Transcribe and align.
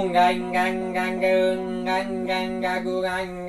ngang 0.00 0.50
ngang 0.52 0.92
ngang 0.92 1.20
ngang 1.20 1.84
ngang 1.84 2.24
ngang 2.24 2.60
ngang 2.60 2.84
ngang 3.00 3.41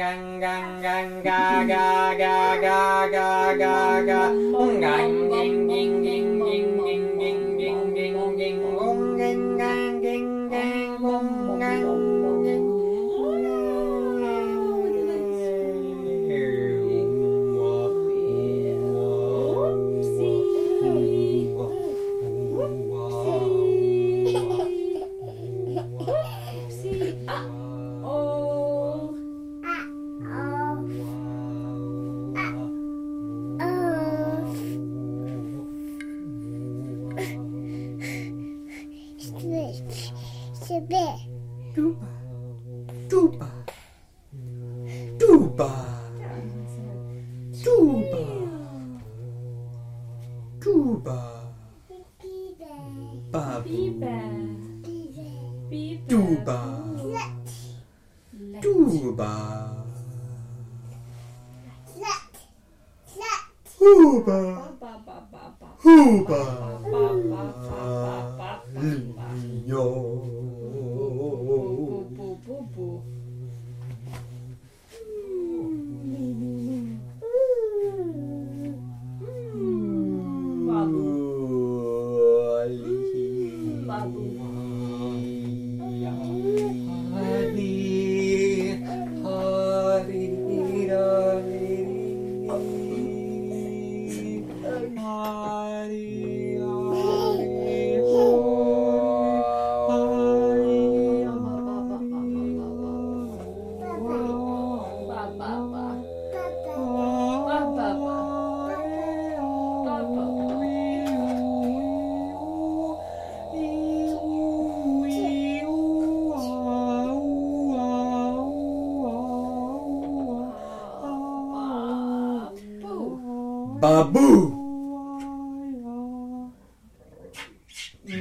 Babu. 124.04 124.28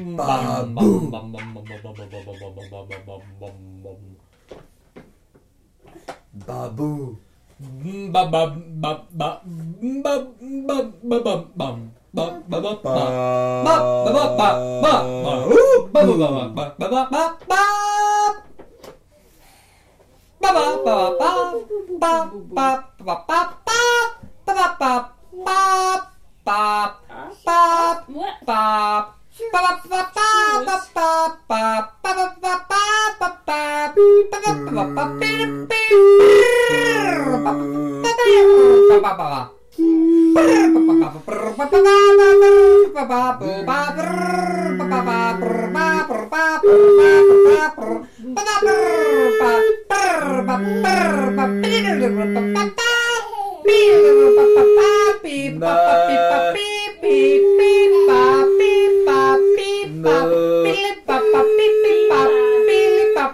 Babu. 0.07 0.91
Babu. 6.47 6.91
Babu. 17.11 17.32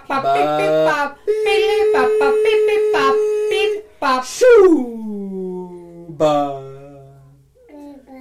pop, 0.09 0.23
beep, 0.33 0.49
pop, 0.89 1.09
beep, 1.25 1.93
pop, 1.93 2.09
pop, 2.19 2.33
beep, 2.43 2.61
beep, 2.67 2.83
pop, 2.93 3.15
beep, 3.49 3.73
pop. 3.99 4.23
Shuba. 4.25 6.35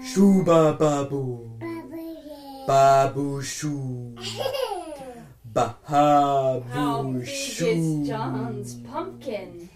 Shuba 0.04 0.60
babu. 0.78 1.24
Babu 2.66 3.42
shoo. 3.42 4.14
Bahabu 5.50 7.24
shoo. 7.24 7.64
How 7.64 7.64
big 7.64 7.78
is 7.78 8.08
John's 8.08 8.74
pumpkin? 8.74 9.70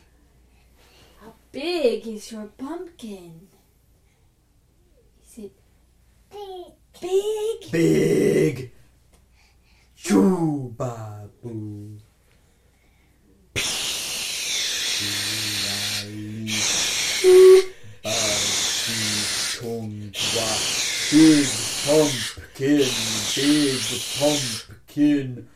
How 1.21 1.33
big 1.51 2.07
is 2.07 2.31
your 2.31 2.49
pumpkin? 2.59 3.49
Is 5.25 5.39
it 5.39 5.53
big? 6.31 6.73
Big. 7.01 7.71
Big. 7.73 8.71
Chubaboo. 9.97 12.02
Um, 17.25 17.31
Shubabu. 19.55 20.13
Big 21.13 21.47
pumpkin, 21.87 22.91
big 23.37 23.81
pumpkin, 24.19 25.49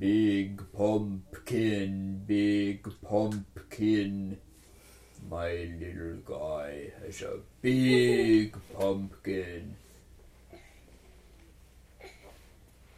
big 0.00 0.62
pumpkin, 0.72 2.22
big 2.26 2.82
pumpkin. 3.00 4.38
My 5.30 5.50
little 5.78 6.18
guy 6.24 6.90
has 7.04 7.22
a 7.22 7.38
big 7.62 8.56
pumpkin. 8.76 9.76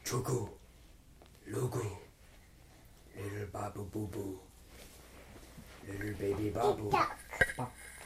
Chuku, 0.06 0.48
Lugu, 1.50 1.84
little 3.14 3.46
Babu 3.52 3.84
Boo 3.84 4.06
Boo, 4.06 4.38
little 5.86 6.14
baby 6.18 6.48
Babu. 6.48 6.90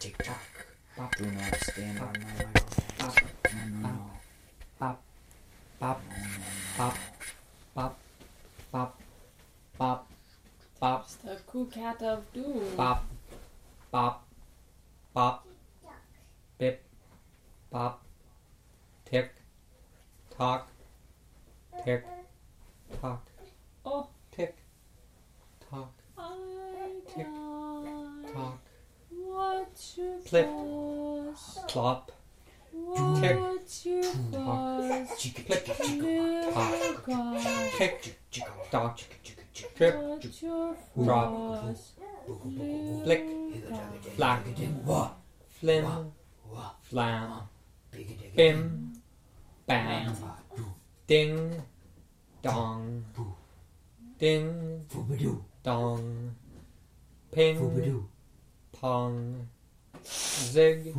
Tick 0.01 0.17
tock. 0.23 0.67
Do 1.19 1.27
not 1.27 1.55
stand 1.61 1.99
on 1.99 2.13
my 2.23 3.07
microphone. 3.07 3.83
No, 3.83 3.89
no, 3.89 3.89
no. 3.89 4.11
Pop, 4.79 5.03
pop, 5.79 6.03
pop, 6.77 6.97
pop, 7.75 7.99
pop, 8.73 9.01
pop, 9.79 10.11
pop, 10.81 11.05
It's 11.05 11.17
the 11.17 11.37
cool 11.47 11.67
cat 11.67 12.01
of 12.03 12.33
doom. 12.33 12.65
pop, 12.79 13.05
pop, 13.93 14.27
pop, 15.13 15.47
bip, 16.57 16.83
pop, 17.71 18.03
tick, 19.05 19.35
tock, 20.35 20.69
tick, 21.85 22.07
tock, 23.03 23.27
Oh. 23.85 24.09
tick, 24.33 24.57
tock, 25.71 25.93
Plip. 30.31 30.49
Clop. 31.67 32.13
Tick. 33.21 33.39
Tock. 38.71 39.01
Trip. 39.75 39.97
Drop. 41.03 41.77
Flick. 43.03 43.25
Flack. 44.15 44.45
Flim. 45.49 46.13
Flam. 46.83 47.49
Bim. 48.37 48.93
Bam. 49.67 50.17
Ding. 51.09 51.63
Dong. 52.41 53.05
Ding. 54.17 54.87
Dong. 55.65 56.37
Ping. 57.33 58.09
Pong 58.71 59.49
zig, 60.05 60.95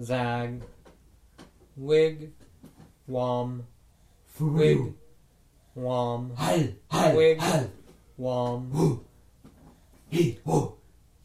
zag, 0.00 0.62
wig, 1.76 2.30
wom, 3.06 3.62
wig, 4.40 4.92
wom, 5.74 6.30
Hal, 6.36 6.68
hal, 6.90 7.16
Wig. 7.16 7.38
hal. 7.40 7.70
wom, 8.18 8.70
Woo. 8.72 9.04
He, 10.10 10.38
ho, 10.44 10.76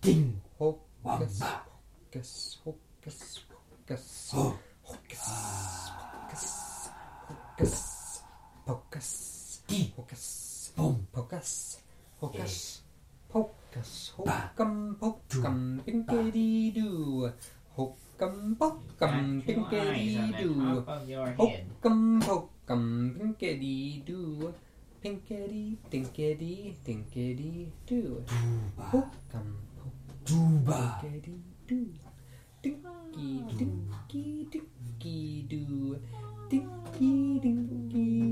ding, 0.01 0.41
hocus, 0.57 1.41
hocus, 1.41 2.57
hocus, 2.65 3.39
hocus, 3.69 4.31
Ho. 4.33 4.57
hocus, 4.83 5.19
hocus, 6.27 6.89
hocus, 7.27 8.21
pocus, 8.65 9.61
Di. 9.67 9.93
hocus, 9.95 10.71
Boom. 10.75 11.07
pocus, 11.11 11.77
hocus, 12.19 12.80
Hokum 13.71 14.95
pokum 14.99 15.79
pinkity 15.85 16.75
doo. 16.75 17.31
Hokum 17.75 18.55
pokum 18.59 19.39
pinkity 19.47 20.35
doo. 20.35 20.83
Hokum 21.39 22.19
pokum 22.19 23.15
pinkity 23.15 24.03
doo. 24.05 24.51
Pinkity 25.01 25.79
dinkity 25.89 26.75
dinkity 26.83 27.71
doo. 27.87 28.19
Hokum 28.91 29.47
Duba. 30.27 30.99
Pinkity 31.01 31.39
doo. 31.67 31.87
Dinky 32.61 33.41
dinky 33.57 34.45
dinky 34.51 35.47
doo. 35.49 35.97
Dinky 36.49 37.39
dinky. 37.41 38.30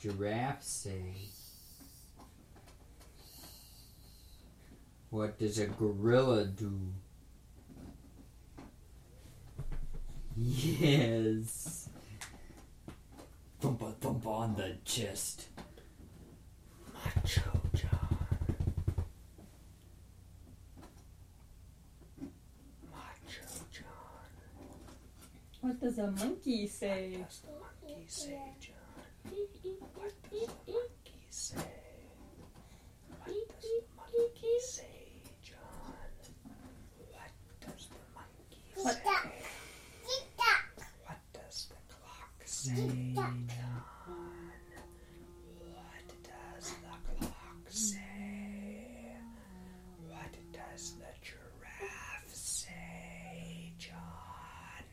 Giraffe 0.00 0.62
say? 0.62 1.14
What 5.10 5.38
does 5.38 5.58
a 5.58 5.66
gorilla 5.66 6.44
do? 6.44 6.72
Yes. 10.36 11.88
Thumpa 13.60 13.94
thumpa 13.94 14.26
on 14.26 14.54
the 14.54 14.76
chest. 14.84 15.48
Macho 16.94 17.40
John. 17.74 18.16
Macho 22.90 23.46
John. 23.72 24.32
What 25.60 25.80
does 25.80 25.98
a 25.98 26.10
monkey 26.10 26.66
say? 26.66 27.18
Does 27.26 27.40
the 27.40 27.50
monkey 27.60 28.04
say, 28.06 28.38
John? 28.60 28.74
What 29.24 30.12
does 30.30 30.46
the 30.46 30.46
monkey 30.72 31.18
say? 31.30 31.56
What 33.24 33.26
does 33.26 33.62
the 33.62 33.82
monkey 33.96 34.58
say, 34.60 35.22
John? 35.42 35.58
What 37.10 37.32
does 37.60 37.88
the 37.88 38.04
monkey 38.14 38.62
What- 38.76 38.94
say? 38.94 39.02
What 41.04 41.20
does 41.32 41.66
the 41.68 41.76
clock 41.94 42.42
say, 42.44 43.12
John? 43.14 43.48
What 45.74 46.08
does 46.22 46.68
the 46.70 46.96
clock 47.16 47.64
say? 47.68 49.16
What 50.08 50.32
does 50.52 50.92
the 50.92 51.12
giraffe 51.22 52.34
say, 52.34 53.72
John? 53.78 54.86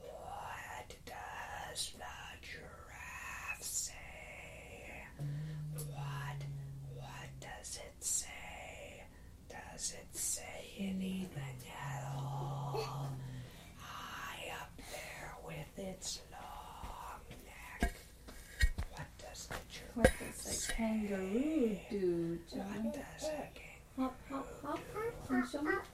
What 0.00 0.88
does 1.06 1.92
the 1.98 2.16
giraffe 2.42 3.62
say? 3.62 5.06
What 5.74 6.40
what 6.96 7.30
does 7.40 7.76
it 7.78 7.96
say? 8.04 9.04
Does 9.48 9.92
it 9.94 10.16
say 10.16 10.72
anything 10.78 11.58
at 11.68 12.04
all? 12.16 13.08
High 13.78 14.50
up 14.60 14.70
there 14.76 15.34
with 15.46 15.78
its 15.78 16.20
long 16.30 17.20
neck. 17.80 17.94
What 18.90 19.06
does 19.18 19.46
the 19.46 19.56
What 19.94 20.10
does 20.18 20.68
a 20.68 20.72
kangaroo 20.72 21.78
do, 21.90 22.38
John? 22.52 22.84
What 22.84 22.92
does 22.92 23.28
a 23.28 23.48
Hop, 23.96 24.16
hop, 24.30 24.48
hop, 24.62 24.80
hop, 24.94 25.12
and. 25.28 25.44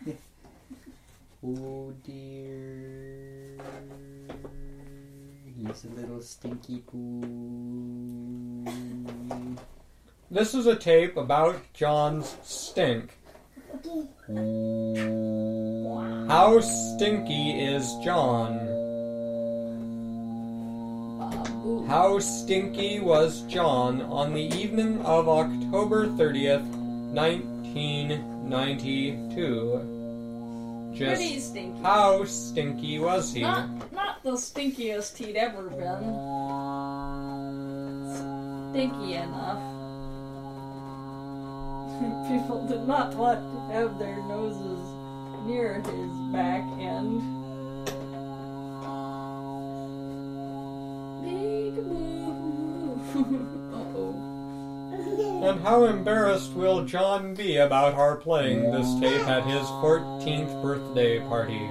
oh 0.00 0.14
stinky 6.28 6.82
poo. 6.86 8.64
This 10.30 10.54
is 10.54 10.66
a 10.66 10.76
tape 10.76 11.16
about 11.16 11.56
John's 11.72 12.36
stink. 12.42 13.16
How 16.28 16.60
stinky 16.60 17.62
is 17.64 17.94
John? 18.04 18.58
How 21.88 22.18
stinky 22.18 23.00
was 23.00 23.40
John 23.44 24.02
on 24.02 24.34
the 24.34 24.54
evening 24.54 25.00
of 25.06 25.30
October 25.30 26.08
30th, 26.08 26.66
1992? 27.14 29.94
Just 30.94 31.16
Pretty 31.16 31.40
stinky. 31.40 31.80
how 31.82 32.24
stinky 32.24 32.98
was 32.98 33.32
he? 33.32 33.40
Not, 33.42 33.68
not 33.92 33.97
the 34.30 34.36
stinkiest 34.36 35.16
he'd 35.16 35.36
ever 35.36 35.70
been. 35.70 36.04
Stinky 38.70 39.14
enough. 39.14 39.62
People 42.28 42.66
did 42.68 42.86
not 42.86 43.14
want 43.14 43.40
to 43.40 43.60
have 43.72 43.98
their 43.98 44.16
noses 44.24 44.80
near 45.46 45.80
his 45.80 46.12
back 46.30 46.62
end. 46.78 47.22
Moo. 51.22 51.78
Uh-oh. 53.72 55.40
And 55.48 55.60
how 55.62 55.84
embarrassed 55.84 56.52
will 56.52 56.84
John 56.84 57.32
be 57.32 57.56
about 57.56 57.94
our 57.94 58.16
playing 58.16 58.72
this 58.72 59.00
tape 59.00 59.26
at 59.26 59.44
his 59.44 59.66
14th 59.80 60.62
birthday 60.62 61.18
party? 61.20 61.66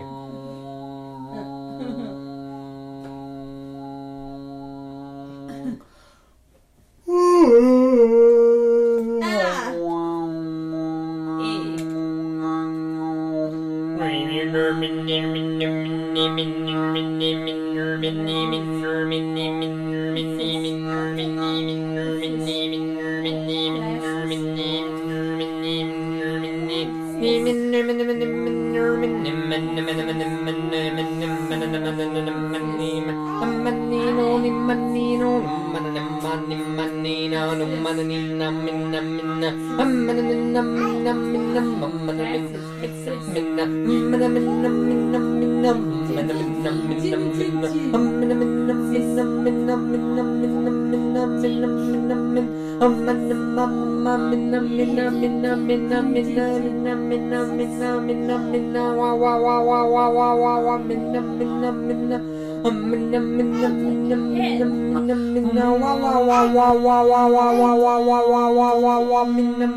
minna 69.38 69.77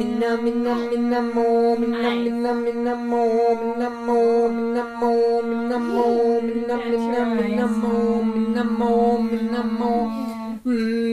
minna 0.00 0.34
minna 0.34 0.72
minna 0.88 1.20
mo 1.20 1.76
minna 1.76 2.08
minna 2.24 2.50
minna 2.64 2.92
mo 2.94 3.52
minna 3.60 3.86
mo 4.06 4.48
minna 4.48 4.82
mo 5.00 5.12
minna 5.48 5.76
mo 5.76 6.40
minna 6.40 6.74
minna 6.88 7.20
minna 7.36 7.64
mo 7.66 7.92
minna 8.32 8.62
mo 8.64 8.92
minna 9.20 9.60
mo 9.60 9.92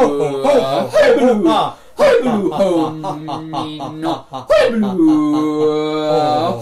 ho 0.00 0.08
ho 0.44 0.52
hi 0.92 1.08
blue 1.16 1.50
hi 2.00 2.10
blue 2.22 2.50
ho 2.58 2.68
no 4.02 4.12
hi 4.30 4.62
blue 4.70 5.08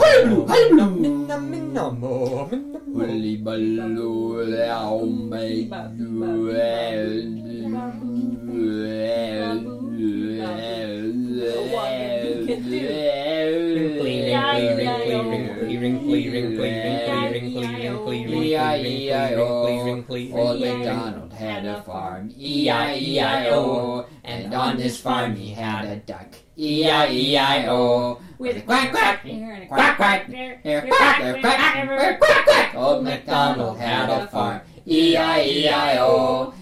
hi 0.01 0.13
blue 0.25 0.47
hi 0.51 0.63
blue 0.71 0.89
Willy 2.99 3.37
baloo 3.37 4.43
lao 4.43 5.07
may 5.31 5.71
Wrinkly, 12.59 12.81
wrinkly, 13.79 14.35
wrinkly, 14.75 15.77
wrinkly, 15.79 16.21
wrinkly, 16.29 16.71
wrinkly 16.73 17.38
make 18.57 20.33
Old 20.35 20.61
MacDonald 20.61 21.33
had 21.33 21.65
a 21.67 21.83
farm, 21.83 22.33
E-I-E-I-O, 22.37 24.07
and 24.25 24.55
on 24.55 24.77
this 24.77 25.01
farm 25.01 25.35
he 25.37 25.51
had 25.51 25.85
a 25.87 25.97
duck, 25.97 26.35
E-I-E-I-O. 26.57 28.21
With 28.39 28.57
a 28.57 28.61
quack 28.63 28.91
quack, 28.93 29.23
quack 29.69 29.97
quack, 29.97 30.27
here 30.27 30.61
quack, 30.63 31.21
there 31.21 31.41
quack, 31.41 31.89
there 31.89 32.19
quack 32.19 32.45
quack. 32.45 32.75
Old 32.75 33.05
MacDonald 33.05 33.79
had 33.79 34.09
a 34.11 34.27
farm, 34.29 34.61
E-I-E-I-O. 34.87 36.55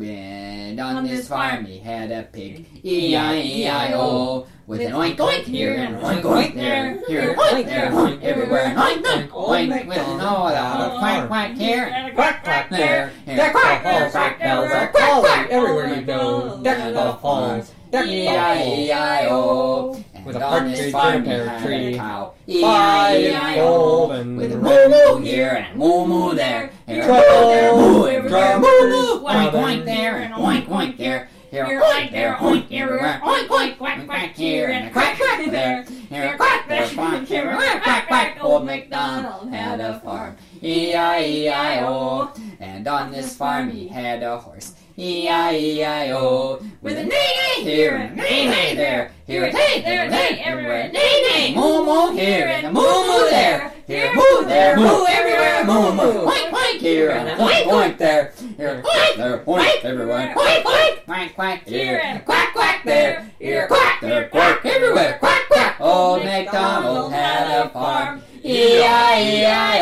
And 0.00 0.80
on 0.80 1.04
this 1.04 1.28
farm 1.28 1.66
he 1.66 1.78
had 1.78 2.10
a 2.10 2.24
pig, 2.24 2.66
E-I-E-I-O. 2.84 4.46
With 4.66 4.80
an 4.80 4.92
oink 4.92 5.16
oink 5.16 5.42
here 5.44 5.74
and 5.74 5.98
oink 5.98 6.22
oink 6.22 6.54
there, 6.54 6.98
here 7.06 7.30
and 7.30 7.38
oink 7.38 7.66
there, 7.66 7.90
oink 7.90 8.22
everywhere, 8.22 8.62
and 8.62 8.78
oink 8.78 9.02
oink 9.02 9.28
oink 9.28 9.86
with 9.86 9.98
an 9.98 10.20
all 10.22 10.48
out 10.48 10.98
quack 10.98 11.28
quack 11.28 11.50
here 11.54 11.84
and 11.84 12.14
quack 12.14 12.42
quack 12.42 12.70
there, 12.70 13.12
and 13.26 13.38
a 13.38 13.50
quack 13.50 13.82
quack 13.82 14.10
quack 14.10 14.38
bells 14.38 14.70
are 14.70 14.88
quack 14.88 15.20
quack 15.20 15.50
everywhere 15.50 15.94
you 15.94 16.00
go. 16.00 16.62
Deck 16.62 16.94
the 16.94 17.12
halls, 17.12 17.74
deck 17.90 18.06
the 18.06 18.26
halls. 18.26 18.88
E-I-E-I-O. 18.88 20.02
With 20.24 20.36
a 20.36 20.38
And 20.38 20.44
on 20.44 20.70
this 20.70 20.90
partridge 20.90 20.92
farm 20.92 21.24
in 21.26 21.40
a 21.40 21.44
pear 21.44 21.60
tree. 21.60 21.94
a 21.94 21.96
cow, 21.98 22.32
Five 22.62 23.20
E-I-E-I-O. 23.20 23.66
golden 23.66 24.36
With 24.36 24.52
a 24.52 24.56
moo 24.56 24.88
moo 24.88 25.18
here 25.18 25.50
and 25.50 25.74
a 25.74 25.76
moo 25.76 26.06
moo 26.06 26.34
there, 26.34 26.70
here 26.86 27.02
a 27.02 27.06
moo 27.06 27.20
there, 27.20 27.76
moo 27.76 28.06
everywhere, 28.06 28.58
moo 28.58 28.88
moo, 28.88 29.24
oink 29.26 29.52
oink 29.52 29.84
there 29.84 30.16
and 30.16 30.32
oink 30.32 30.66
oink 30.68 30.96
there. 30.96 31.28
Here, 31.54 31.80
oink 31.80 32.10
there, 32.10 32.34
oink 32.40 32.66
everywhere, 32.72 33.20
oink 33.22 33.46
oink, 33.46 33.78
quack 33.78 34.04
quack 34.06 34.34
here 34.34 34.70
and 34.70 34.88
a 34.88 34.90
quack 34.90 35.16
quack 35.16 35.48
there. 35.52 35.84
Here, 35.84 36.36
quack 36.36 36.66
there, 36.66 36.88
quack 36.88 37.30
everywhere, 37.30 37.80
quack 37.80 38.08
quack. 38.08 38.38
Old 38.42 38.66
MacDonald 38.66 39.50
had 39.50 39.78
a 39.78 40.00
farm, 40.00 40.36
E-I-E-I-O. 40.64 42.32
And 42.58 42.88
on 42.88 43.12
this 43.12 43.36
farm 43.36 43.70
he 43.70 43.86
had 43.86 44.24
a 44.24 44.36
horse, 44.36 44.74
E-I-E-I-O. 44.98 46.60
With 46.82 46.98
a 46.98 47.04
neigh 47.04 47.62
here 47.62 47.94
and 47.98 48.18
a 48.18 48.22
neigh 48.24 48.74
there. 48.74 49.12
Here 49.24 49.44
a 49.44 49.52
neigh 49.52 49.80
there, 49.84 50.10
neigh 50.10 50.42
everywhere, 50.44 50.90
neigh 50.92 51.22
neigh. 51.30 51.54
Moo 51.54 51.84
moo 51.84 52.16
here 52.16 52.48
and 52.48 52.66
a 52.66 52.72
moo 52.72 52.82
moo 52.82 53.30
there. 53.30 53.72
Here 53.86 54.12
moo 54.12 54.44
there, 54.44 54.76
moo 54.76 55.06
everywhere, 55.06 55.64
moo 55.64 55.92
moo. 55.94 56.26
Oink 56.26 56.43
oink 56.74 56.80
here. 56.80 57.10
and 57.10 57.28
a 57.28 57.36
oink 57.36 57.64
oink 57.64 57.98
there. 57.98 58.32
Here. 58.56 58.82
Oink 58.84 59.16
there, 59.16 59.38
oink 59.38 59.84
everywhere, 59.84 60.34
oink 60.36 60.62
oink. 60.62 61.04
Quack 61.04 61.34
quack. 61.34 61.66
Here. 61.66 62.00
And 62.02 62.24
quack 62.24 62.52
quack 62.52 62.84
there. 62.84 63.30
Here. 63.38 63.66
Quack 63.66 64.00
there, 64.00 64.28
quack 64.28 64.64
everywhere, 64.64 65.18
quack 65.18 65.48
quack. 65.48 65.80
Old 65.80 66.24
MacDonald 66.24 67.12
had 67.12 67.66
a 67.66 67.68
farm, 67.70 68.22
E-I-E-I-O. 68.44 69.74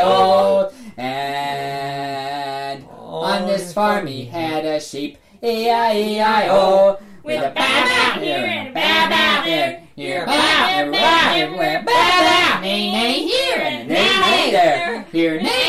And 0.96 2.84
on 2.88 3.46
this 3.46 3.72
farm 3.72 4.06
he 4.06 4.24
had 4.24 4.64
a 4.64 4.80
sheep, 4.80 5.18
E-I-E-I-O. 5.42 6.98
With 7.24 7.40
a 7.40 7.50
bow 7.50 7.54
bow 7.54 8.20
here 8.20 8.36
and 8.36 8.68
a 8.70 8.72
bow 8.72 9.08
bow 9.08 9.44
there. 9.44 9.82
Here. 9.94 10.26
bow 10.26 10.68
everywhere, 10.70 11.30
everywhere, 11.34 11.82
bow 11.86 11.92
bow. 11.92 12.60
Nay 12.62 12.90
nay 12.90 13.22
here 13.22 13.58
and 13.58 13.88
a 13.88 13.94
nay 13.94 14.20
nay 14.20 14.50
there. 14.50 15.02
Here. 15.12 15.40
Nay 15.40 15.61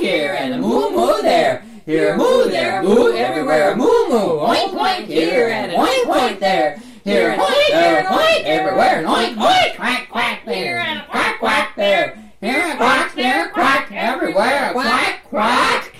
here 0.00 0.34
and 0.38 0.54
a 0.54 0.58
moo 0.58 0.90
moo 0.90 1.20
there. 1.22 1.62
Here 1.86 2.14
a 2.14 2.16
moo 2.18 2.44
there, 2.50 2.82
moo 2.82 3.12
everywhere, 3.12 3.72
a 3.72 3.76
moo 3.76 4.08
moo. 4.08 4.38
Oink 4.40 4.72
oink 4.74 5.06
here 5.06 5.48
and 5.48 5.72
oink 5.72 6.04
oink 6.04 6.38
there. 6.40 6.78
Here 7.04 7.30
and 7.30 7.40
oink 7.40 7.68
there, 7.70 8.04
oink 8.04 8.42
everywhere, 8.44 8.98
and 8.98 9.06
oink 9.06 9.34
oink. 9.36 9.76
Quack 9.76 10.08
quack 10.10 10.44
there 10.44 10.78
and 10.80 11.08
quack 11.08 11.38
quack 11.38 11.76
there. 11.76 12.18
Here 12.40 12.72
a 12.72 12.76
quack 12.76 13.14
there, 13.14 13.48
quack 13.50 13.90
everywhere, 13.92 14.72
quack 14.72 15.24
quack. 15.24 15.94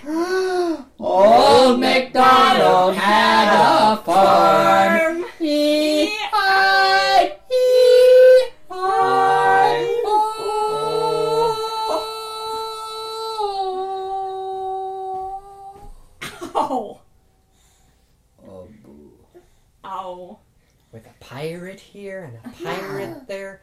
Old 1.00 1.80
MacDonald 1.80 2.94
had 2.94 3.48
a 3.92 3.96
farm. 4.02 5.24
E-I-E-I-O. 16.60 17.00
Oh. 19.84 20.38
with 20.92 21.06
a 21.06 21.14
pirate 21.20 21.80
here 21.80 22.24
and 22.24 22.36
a 22.44 22.64
pirate 22.64 23.26
there. 23.28 23.62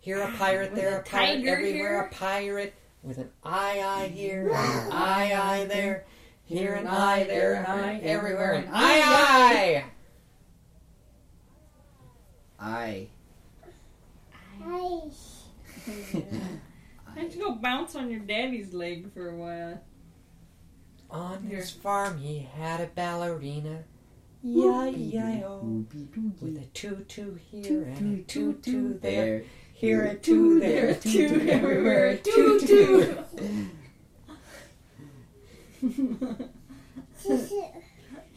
Here 0.00 0.20
a 0.22 0.30
pirate, 0.32 0.72
With 0.72 0.80
there 0.80 0.96
a 0.96 1.00
a 1.00 1.02
pirate, 1.04 1.34
tiger 1.36 1.48
everywhere 1.56 1.72
here. 1.72 2.00
a 2.00 2.08
pirate 2.10 2.74
with 3.02 3.18
an 3.18 3.30
eye 3.44 3.80
eye 3.84 4.08
here 4.08 4.48
and 4.52 4.86
an 4.86 4.92
eye 4.92 5.32
eye 5.34 5.64
there. 5.66 6.04
Here 6.44 6.74
an 6.74 6.86
eye, 6.86 7.24
there 7.24 7.54
an 7.54 7.66
eye, 7.66 8.00
everywhere 8.00 8.52
an 8.54 8.68
eye 8.72 9.02
eye. 9.04 9.84
I. 12.58 13.08
Why 14.58 15.10
don't 17.16 17.32
you 17.34 17.40
go 17.40 17.54
bounce 17.54 17.94
on 18.62 18.72
leg 18.72 19.12
for 19.12 19.28
a 19.28 19.36
while? 19.36 19.80
On 21.10 21.42
his 21.42 21.70
farm 21.70 22.18
he 22.18 22.38
had 22.40 22.80
a 22.80 22.86
ballerina. 22.86 23.84
E-I-E-I-O. 24.44 25.84
With 26.40 26.58
a 26.58 26.66
tutu 26.74 27.34
here 27.50 27.82
and 27.82 28.20
a 28.20 28.22
tutu 28.22 28.98
there. 28.98 29.38
There. 29.38 29.44
Here 29.72 30.04
a 30.04 30.14
two, 30.14 30.60
there 30.60 30.90
a 30.90 30.94
two, 30.94 31.46
everywhere 31.48 32.06
a 32.08 32.16
tutu. 32.18 33.14
Tutu. 37.22 37.62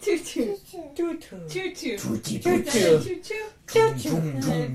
Tutu. 0.01 0.57
Tutu. 0.95 1.47
Tutu. 1.47 1.97
Tutu. 1.97 2.99
Tutu. 3.67 4.09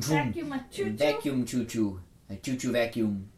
Vacuum 0.01 0.53
a 0.53 0.65
tutu. 0.71 0.97
Vacuum 0.97 1.45
choo 1.47 1.65
choo. 1.65 2.01
A 2.29 2.37
choo 2.37 2.57
choo 2.57 2.73
vacuum. 2.73 3.29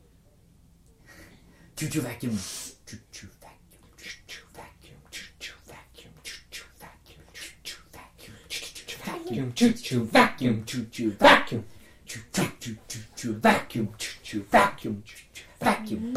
Choo 1.82 1.88
choo 1.90 2.00
vacuum. 2.02 2.38
Choo 2.86 2.98
choo 3.10 3.28
vacuum. 3.40 3.82
Choo 3.98 4.14
choo 4.28 4.46
vacuum. 4.54 5.00
Choo 5.10 5.26
choo 5.40 5.56
vacuum. 5.66 6.12
Choo 6.22 6.38
choo 6.52 6.68
vacuum. 6.78 7.24
Choo 7.34 7.56
choo 7.64 7.82
vacuum. 7.90 8.36
Choo 8.48 8.70
choo 8.84 9.02
vacuum. 9.02 9.24
Vacuum, 9.26 9.52
choo 9.52 9.72
choo, 9.72 10.04
vacuum, 10.04 10.64
Choo 10.64 10.86
choo 10.92 11.10
vacuum. 11.18 11.64
Choo 12.06 12.20
choo 12.32 12.46
choo 12.60 12.76
choo 12.86 13.02
choo 13.16 13.32
vacuum. 13.34 13.88
Choo 13.98 14.14
choo 14.22 14.44
vacuum. 14.48 15.02
Choo 15.04 15.16
choo 15.34 15.46
vacuum. 15.60 16.14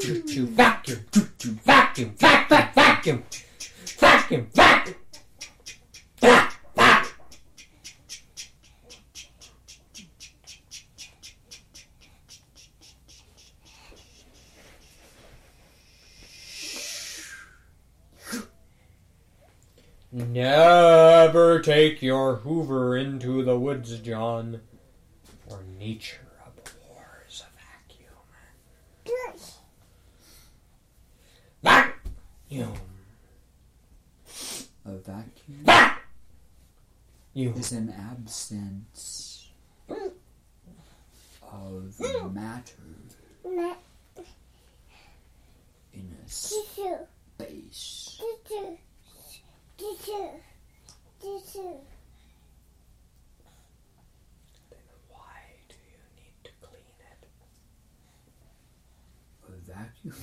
Choo 0.00 0.22
choo, 0.22 0.46
vacuum, 0.46 0.98
choo 1.12 1.28
choo, 1.38 1.52
vacuum, 1.62 2.14
vac, 2.18 2.48
vac, 2.48 2.74
vacuum, 2.74 3.22
vacuum, 4.00 4.46
vac, 4.54 4.88
vac, 6.20 6.52
vac. 6.74 7.06
Never 20.14 21.51
take 21.62 22.02
your 22.02 22.36
Hoover 22.36 22.96
into 22.96 23.44
the 23.44 23.56
woods, 23.58 23.98
John, 24.00 24.60
for 25.48 25.62
nature 25.78 26.26
abhors 26.44 27.44
a 27.46 27.50
vacuum. 27.86 28.08
Vacuum. 31.62 32.74
A 34.84 34.96
vacuum 34.96 35.64
You. 37.34 37.54
is 37.56 37.70
an 37.70 37.94
absence 37.96 39.50
of 41.42 42.34
matter 42.34 42.74
in 45.94 46.16
a 46.24 46.28
space. 46.28 48.20
Why 51.22 51.38
do 55.68 55.76
you 55.76 56.02
need 56.16 56.34
to 56.42 56.50
clean 56.60 56.96
it? 56.98 57.22
A 59.48 59.50
vacuum 59.72 60.16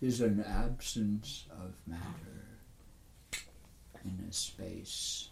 is 0.00 0.22
an 0.22 0.42
absence 0.42 1.44
of 1.50 1.74
matter 1.86 2.46
in 4.04 4.24
a 4.26 4.32
space. 4.32 5.28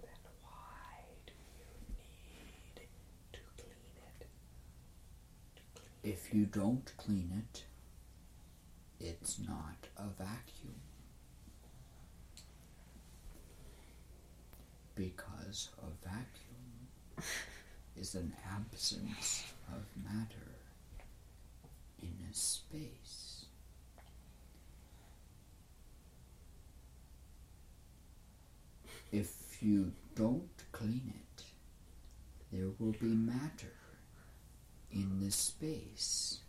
Then 0.00 0.10
why 0.42 1.04
do 1.26 1.32
you 1.58 1.66
need 1.98 2.86
to 3.32 3.40
clean 3.56 3.96
it? 4.20 4.28
If 6.04 6.32
you 6.32 6.44
don't 6.46 6.92
clean 6.96 7.32
it, 7.36 7.64
it's 9.00 9.38
not 9.46 9.88
a 9.96 10.08
vacuum. 10.18 10.80
Because 14.94 15.68
a 15.78 16.08
vacuum 16.08 16.88
is 17.96 18.14
an 18.14 18.32
absence 18.50 19.44
of 19.68 19.84
matter 20.02 20.56
in 22.02 22.14
a 22.30 22.34
space. 22.34 23.46
If 29.12 29.62
you 29.62 29.92
don't 30.14 30.48
clean 30.72 31.12
it, 31.14 31.44
there 32.52 32.68
will 32.78 32.92
be 32.92 33.06
matter 33.06 33.74
in 34.90 35.20
the 35.20 35.30
space. 35.30 36.40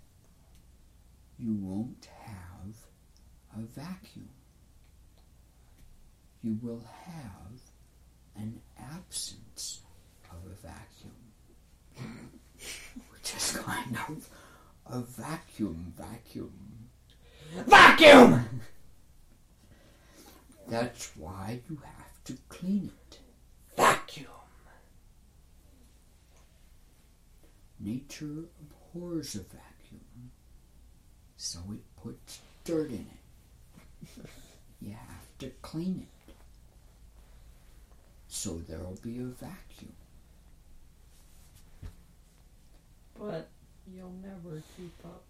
You 1.39 1.54
won't 1.54 2.08
have 2.23 2.76
a 3.56 3.62
vacuum. 3.62 4.30
You 6.41 6.58
will 6.62 6.84
have 7.06 7.62
an 8.36 8.62
absence 8.80 9.82
of 10.32 10.52
a 10.52 10.56
vacuum, 10.56 11.34
which 13.12 13.36
is 13.36 13.58
kind 13.58 13.97
of 14.08 14.30
a 14.86 15.00
vacuum 15.02 15.93
vacuum. 15.97 16.89
Vacuum! 17.65 18.50
That's 20.67 21.15
why 21.15 21.62
you 21.69 21.78
have 21.84 22.23
to 22.26 22.38
clean 22.50 22.91
it. 23.10 23.19
Vacuum. 23.76 24.28
Nature 27.80 28.45
abhors 28.60 29.36
a 29.36 29.39
vacuum, 29.39 29.62
so 31.38 31.60
it 31.71 31.80
puts 32.02 32.39
dirt 32.65 32.89
in 32.89 33.08
it. 33.08 34.26
You 34.82 34.91
have 34.91 35.28
to 35.39 35.50
clean 35.62 36.06
it, 36.08 36.34
so 38.28 38.62
there'll 38.67 38.97
be 39.02 39.19
a 39.19 39.23
vacuum. 39.23 39.93
But 43.17 43.47
you'll 43.91 44.13
never 44.21 44.62
keep 44.76 44.93
up. 45.06 45.23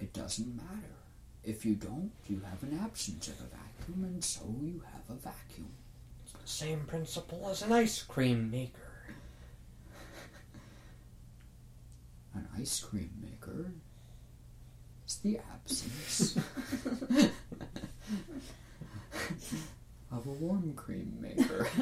It 0.00 0.12
doesn't 0.12 0.56
matter. 0.56 0.94
If 1.44 1.64
you 1.64 1.74
don't, 1.74 2.10
you 2.28 2.40
have 2.48 2.62
an 2.62 2.78
absence 2.82 3.28
of 3.28 3.34
a 3.40 3.44
vacuum, 3.44 4.04
and 4.04 4.24
so 4.24 4.42
you 4.60 4.82
have 4.92 5.16
a 5.16 5.20
vacuum. 5.20 5.70
It's 6.24 6.32
The 6.32 6.46
same 6.46 6.80
principle 6.80 7.48
as 7.48 7.62
an 7.62 7.72
ice 7.72 8.02
cream 8.02 8.50
maker. 8.50 8.80
An 12.34 12.48
ice 12.58 12.80
cream 12.80 13.10
maker 13.22 13.70
is 15.08 15.16
the 15.18 15.40
absence 15.54 16.36
of 20.12 20.26
a 20.26 20.30
warm 20.30 20.74
cream 20.74 21.16
maker. 21.20 21.66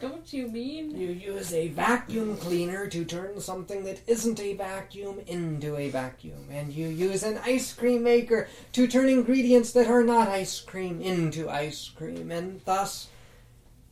Don't 0.00 0.32
you 0.32 0.48
mean? 0.48 0.90
You 0.90 1.08
use 1.08 1.52
a 1.52 1.68
vacuum 1.68 2.36
cleaner 2.36 2.88
to 2.88 3.04
turn 3.04 3.40
something 3.40 3.84
that 3.84 4.00
isn't 4.08 4.40
a 4.40 4.54
vacuum 4.54 5.20
into 5.26 5.76
a 5.76 5.88
vacuum. 5.90 6.48
And 6.50 6.72
you 6.72 6.88
use 6.88 7.22
an 7.22 7.38
ice 7.44 7.72
cream 7.72 8.02
maker 8.02 8.48
to 8.72 8.88
turn 8.88 9.08
ingredients 9.08 9.70
that 9.72 9.86
are 9.88 10.02
not 10.02 10.28
ice 10.28 10.60
cream 10.60 11.00
into 11.00 11.48
ice 11.48 11.88
cream. 11.90 12.32
And 12.32 12.60
thus, 12.64 13.08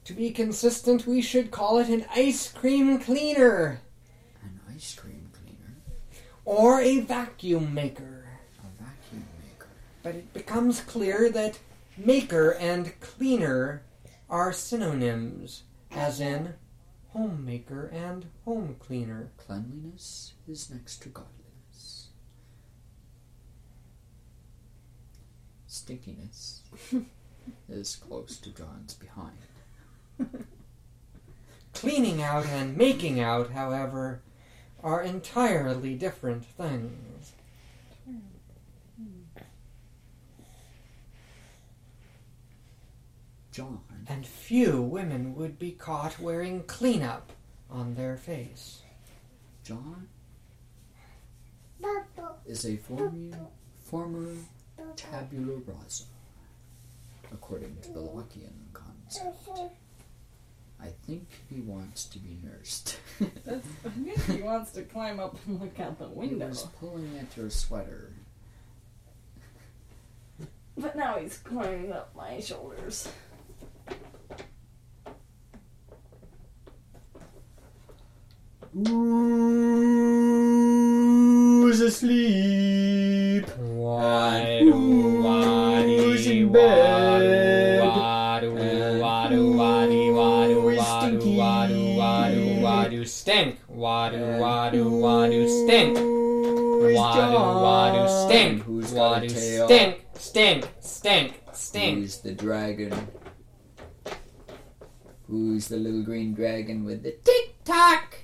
to 0.05 0.13
be 0.13 0.31
consistent, 0.31 1.07
we 1.07 1.23
should 1.23 1.51
call 1.51 1.79
it 1.79 1.89
an 1.89 2.05
ice 2.15 2.51
cream 2.53 2.99
cleaner 2.99 3.81
An 4.43 4.61
ice 4.75 4.95
cream 4.95 5.14
cleaner, 5.14 5.14
or 6.45 6.81
a 6.81 7.01
vacuum 7.01 7.73
maker. 7.75 8.27
a 8.59 8.83
vacuum 8.83 9.27
maker. 9.43 9.69
But 10.03 10.15
it 10.15 10.33
becomes 10.33 10.81
clear 10.81 11.31
that 11.31 11.59
maker 11.97 12.55
and 12.55 12.99
cleaner 13.01 13.83
are 14.29 14.53
synonyms, 14.53 15.63
as 15.91 16.21
in 16.21 16.55
homemaker 17.13 17.87
and 17.87 18.27
home 18.45 18.77
cleaner. 18.79 19.31
Cleanliness 19.37 20.35
is 20.49 20.71
next 20.71 21.03
to 21.03 21.09
godliness. 21.09 22.09
Stinkiness 25.69 26.61
is 27.69 27.97
close 27.97 28.39
to 28.39 28.51
John's 28.51 28.95
behind. 28.95 29.39
Cleaning 31.75 32.23
out 32.23 32.47
and 32.47 32.77
making 32.77 33.19
out, 33.21 33.51
however, 33.51 34.23
are 34.85 35.03
entirely 35.03 35.95
different 35.95 36.45
things. 36.45 37.33
John. 43.51 43.81
And 44.07 44.27
few 44.27 44.83
women 44.83 45.35
would 45.37 45.59
be 45.59 45.71
caught 45.73 46.19
wearing 46.21 46.65
cleanup 46.65 47.33
on 47.71 47.95
their 47.95 48.19
face. 48.19 48.83
John 49.63 50.09
is 52.45 52.67
a 52.67 52.77
former, 52.77 53.39
former 53.83 54.35
tabula 54.97 55.61
rasa, 55.67 56.05
according 57.33 57.79
to 57.83 57.93
the 57.93 58.01
Lockean 58.01 58.53
concept. 58.75 59.75
I 60.85 60.89
think 61.07 61.27
he 61.49 61.61
wants 61.63 62.05
to 62.07 62.19
be 62.19 62.37
nursed. 62.43 62.99
That's, 63.45 63.67
I 63.87 63.89
think 63.89 64.23
he 64.27 64.43
wants 64.43 64.73
to 64.73 64.83
climb 64.83 65.19
up 65.19 65.37
and 65.47 65.59
look 65.59 65.81
out 65.81 65.99
the 65.99 66.09
he 66.09 66.15
window. 66.15 66.49
was 66.49 66.65
pulling 66.79 67.17
at 67.19 67.35
your 67.37 67.49
sweater. 67.49 68.11
But 70.77 70.95
now 70.97 71.17
he's 71.19 71.39
climbing 71.39 71.93
up 71.93 72.15
my 72.15 72.39
shoulders. 72.41 73.09
Who's 80.45 81.81
asleep? 81.81 83.49
Why 83.57 84.61
stink? 94.11 94.41
Why 94.41 94.71
do 94.71 94.89
why 94.89 94.89
do 94.91 94.91
why 94.91 95.29
do 95.29 95.49
stink? 95.49 95.99
Who's 95.99 96.97
Why 96.97 97.31
do 97.31 97.37
why 97.63 97.93
do 97.93 98.03
stink? 98.33 98.63
Who's 98.63 98.93
do 99.21 99.29
stink? 99.29 100.07
Stink 100.19 100.69
stink 100.81 101.41
stink. 101.53 101.99
Who's 101.99 102.19
the 102.19 102.33
dragon? 102.33 103.09
Who's 105.29 105.69
the 105.69 105.77
little 105.77 106.03
green 106.03 106.35
dragon 106.35 106.85
with 106.85 107.03
the 107.03 107.13
tick 107.25 107.65
tock? 107.65 108.17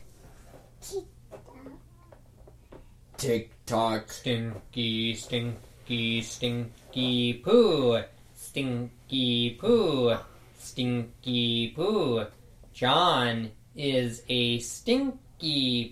Tick 3.17 3.53
tock. 3.67 4.11
Stinky, 4.11 5.15
stinky, 5.15 6.23
stinky 6.23 7.35
poo. 7.35 8.03
Stinky 8.35 9.57
poo. 9.61 10.17
Stinky 10.59 11.73
poo. 11.75 12.27
John 12.73 13.51
is 13.75 14.23
a 14.29 14.59
stinky 14.59 15.19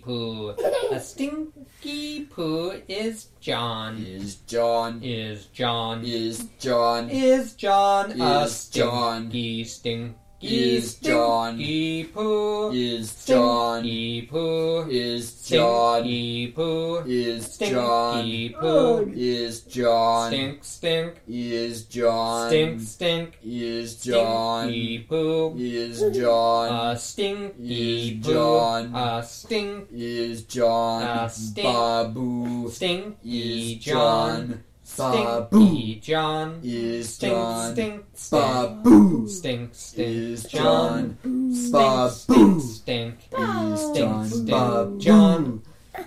poo. 0.03 0.53
A 0.91 0.99
stinky 0.99 2.25
poo 2.25 2.81
is 2.87 3.29
John. 3.39 3.97
Is 3.97 4.35
John? 4.47 5.01
Is 5.03 5.45
John. 5.47 6.03
Is 6.03 6.47
John? 6.59 7.09
Is 7.09 7.53
John 7.53 8.11
a 8.21 8.43
Is 8.43 8.67
John. 8.69 9.21
stinky, 9.23 9.63
stinky, 9.63 10.15
Is 10.41 10.95
John. 10.95 11.55
stinky 11.55 12.03
poo? 12.05 12.71
Is 12.71 13.25
John? 13.25 13.81
Stinky 13.81 14.21
poo. 14.21 14.87
Is 14.89 15.33
John? 15.49 16.01
Stinky 16.01 16.47
poo. 16.55 17.03
Is 17.05 17.57
John? 17.57 18.19
Stinky 18.23 18.49
poo. 18.49 19.11
Is 19.13 19.59
John? 19.61 20.31
Stink, 20.31 20.63
stink, 20.63 21.13
Is 21.27 21.83
John? 21.85 22.47
stink, 22.49 22.81
stink, 22.81 23.37
Is 23.43 23.95
John? 24.01 24.67
stinky 24.69 24.99
poo. 24.99 25.55
Is 25.57 26.03
John? 26.17 26.91
A 26.93 26.97
stinky 26.97 28.19
Is. 28.19 28.25
John. 28.25 28.95
A 28.95 29.23
stink, 29.23 29.87
Is 29.91 30.43
John? 30.43 31.29
Stink. 31.29 31.65
Babu. 31.67 32.69
stinky 32.69 33.75
Is 33.75 33.83
John. 33.83 34.63
Stinky 34.89 35.99
John. 36.01 36.59
Is 36.63 37.13
Stink, 37.13 37.33
John? 37.33 37.73
stink, 37.73 38.03
stink. 38.13 38.41
Babu. 38.41 39.27
Stink, 39.27 39.69
stink. 39.73 40.07
Is 40.09 40.43
John. 40.45 41.17
Stink, 41.21 41.71
Babu. 41.71 42.59
stink, 42.59 42.61
stink. 42.61 43.15
Is 43.37 43.79
Stink, 43.79 43.95
John? 43.97 44.25
stink. 44.25 44.49
Babu. 44.49 44.99
John. 44.99 45.61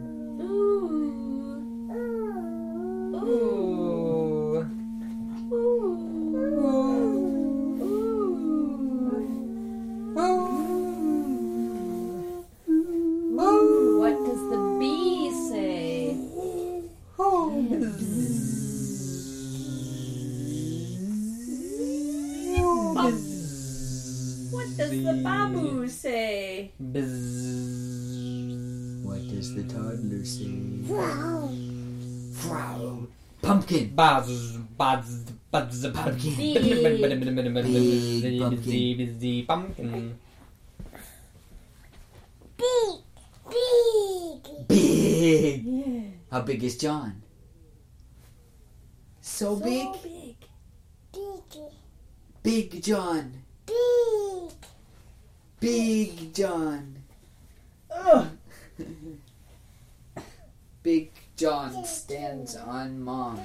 Ooh. 3.25 3.68
Does 24.79 25.03
the 25.03 25.13
babu 25.25 25.89
say? 25.89 26.71
What 26.79 26.93
does 29.27 29.55
the 29.57 29.65
toddler 29.65 30.25
say? 30.25 30.53
Frau. 30.87 31.51
Pumpkin. 33.43 33.93
Buzz, 33.95 34.57
buzz, 34.79 35.25
buzz, 35.51 35.87
pumpkin. 35.93 36.35
Big. 36.37 36.63
Big 36.63 37.03
pumpkin. 38.39 38.63
Busy, 38.63 38.95
busy 38.95 39.43
pumpkin. 39.43 40.17
Big. 44.69 45.65
Yeah. 45.67 46.03
How 46.31 46.43
big 46.43 46.63
is 46.63 46.77
John? 46.77 47.21
So, 49.21 49.57
big? 49.57 49.89
big. 50.03 50.37
Big 52.43 52.83
John. 52.83 53.33
Big 53.67 53.77
John. 56.33 56.97
Ugh. 57.91 58.29
Big 60.83 61.11
John 61.37 61.85
stands 61.85 62.57
on 62.57 63.03
mom. 63.03 63.41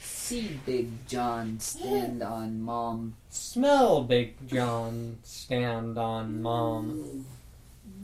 See 0.00 0.58
Big 0.64 1.06
John 1.06 1.60
stand 1.60 2.22
on 2.22 2.62
mom. 2.62 3.14
Smell 3.28 4.02
Big 4.04 4.48
John 4.48 5.18
stand 5.22 5.98
on 5.98 6.40
mom. 6.42 7.24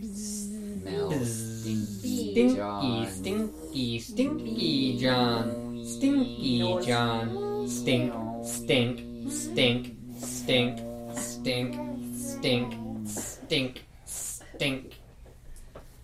Smell 0.02 1.10
Stinky 1.12 2.30
Stinky, 2.32 2.56
John. 2.56 3.06
stinky, 3.08 3.98
stinky 3.98 4.98
John. 4.98 5.84
Stinky 5.84 6.78
John. 6.86 7.66
Stink, 7.68 8.12
stink, 8.44 9.30
stink, 9.30 9.96
stink, 10.20 10.78
stink, 11.14 11.74
stink, 12.14 12.79
stink, 13.50 13.82
stink. 14.04 14.94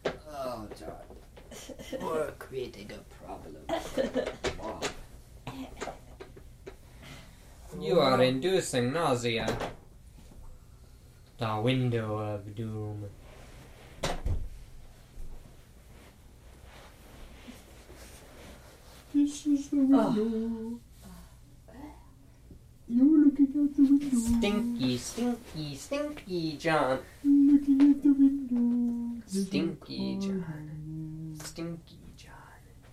Oh, 0.04 0.66
John. 0.76 2.02
We're 2.02 2.32
creating 2.40 2.90
a 2.90 2.98
problem. 3.22 3.62
You 7.78 8.00
are 8.00 8.20
inducing 8.20 8.92
nausea. 8.92 9.46
The 11.38 11.60
window 11.62 12.18
of 12.18 12.52
doom. 12.56 13.04
This 19.14 19.46
is 19.46 19.68
the 19.68 19.76
window. 19.76 20.80
Ah. 21.04 21.16
You're 22.88 23.24
looking 23.24 23.52
out 23.56 23.76
the 23.76 23.82
window. 23.82 24.16
Stinky, 24.16 24.98
stinky, 24.98 25.74
stinky 25.76 26.56
John. 26.56 26.98
Looking 27.68 28.00
the 28.00 28.12
window. 28.12 29.22
Stinky 29.26 30.18
John. 30.20 31.34
Stinky 31.42 31.98
John. 32.16 32.32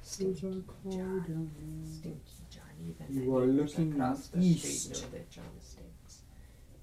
Stinky 0.01 0.63
John. 0.89 1.51
Stinky 1.85 2.21
John. 2.49 2.63
Even 2.81 3.05
the 3.07 3.13
You 3.21 3.37
are 3.37 3.45
neighbors 3.45 3.71
looking 3.77 3.93
across 3.93 4.27
the 4.27 4.39
east. 4.43 4.95
street 4.95 5.03
know 5.03 5.17
that 5.17 5.29
John 5.29 5.43
stinks. 5.59 6.21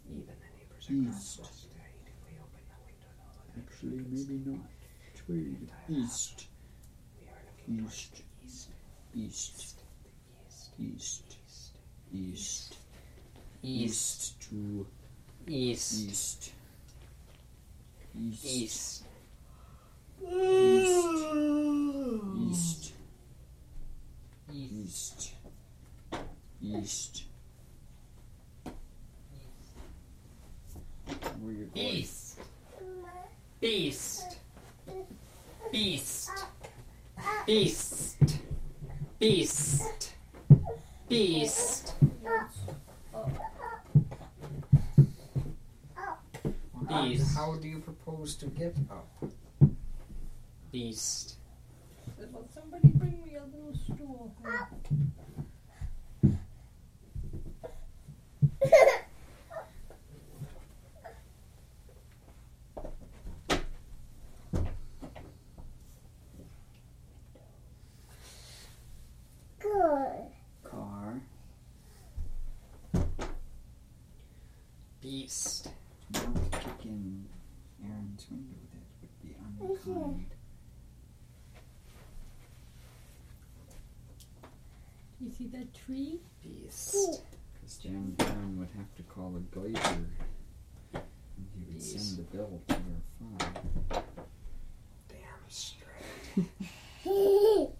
Even 0.09 0.27
the 0.27 0.51
neighbors 0.57 0.87
across 0.89 1.37
the 1.37 1.43
East. 1.43 1.59
street. 1.59 1.73
If 2.07 2.15
we 2.27 2.39
open 2.39 2.63
the 2.71 2.79
window, 2.87 3.11
they'll 3.55 3.65
Actually, 3.65 4.05
maybe 4.09 4.51
not. 4.51 4.67
Trade. 5.27 5.71
East. 5.89 6.47
We 7.21 7.27
are 7.27 7.43
looking 7.47 7.79
towards 7.83 8.09
East. 8.45 8.69
the 9.13 9.21
east. 9.21 9.81
East. 10.79 10.79
East. 10.79 11.37
East. 11.43 11.77
East. 12.13 12.77
East. 13.63 14.41
East. 14.41 14.41
to 14.49 14.87
East. 15.49 16.53
East. 18.19 18.45
East. 18.45 19.05
East. 22.37 22.93
East. 24.53 24.53
East. 24.53 25.35
East. 26.63 27.25
Where 31.41 31.53
you 31.53 31.67
going? 31.67 31.71
Beast. 31.75 32.39
Beast. 33.61 34.39
Beast. 35.73 36.31
Beast. 37.47 38.17
Beast. 41.09 41.95
Beast. 46.91 47.37
How, 47.37 47.53
how 47.53 47.57
do 47.57 47.69
you 47.69 47.79
propose 47.79 48.35
to 48.37 48.47
get 48.47 48.77
up? 48.91 49.09
Beast. 50.73 51.37
Will 52.19 52.49
somebody 52.53 52.89
bring 52.89 53.23
me 53.25 53.37
a 53.37 53.45
little 53.45 53.75
stool? 53.75 54.35
Car. 54.43 54.69
Beast. 75.01 75.71
Not 76.91 76.99
kick 76.99 77.29
in 77.83 77.89
Aaron's 77.89 78.27
window. 78.31 78.57
That 78.73 78.87
would 79.01 79.15
be 79.23 79.31
unkind. 79.87 80.27
You 85.21 85.31
see 85.31 85.47
that 85.49 85.75
tree? 85.75 86.21
Beast. 86.43 87.23
Because 87.53 87.79
then 87.85 88.15
Aaron 88.21 88.59
would 88.59 88.69
have 88.77 88.95
to 88.97 89.03
call 89.05 89.37
a 89.37 89.41
geyser. 89.55 90.07
And 90.95 91.03
he 91.55 91.65
would 91.67 91.75
Yes. 91.83 91.93
send 91.93 92.19
the 92.19 92.23
bill 92.37 92.63
to 92.69 92.75
your 92.75 93.03
phone. 93.19 94.03
Damn 95.09 95.49
straight. 95.49 96.49
Who 97.05 97.73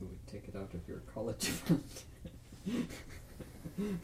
would 0.00 0.26
take 0.26 0.48
it 0.48 0.56
out 0.56 0.74
of 0.74 0.86
your 0.88 0.98
college 1.14 1.46
fund? 1.46 1.82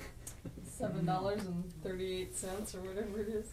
Seven 0.83 1.07
dollars 1.07 1.45
and 1.45 1.73
thirty-eight 1.85 2.35
cents 2.37 2.75
or 2.75 2.81
whatever 2.81 3.21
it 3.21 3.29
is. 3.29 3.53